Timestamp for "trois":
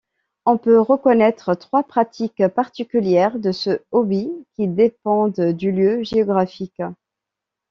1.53-1.83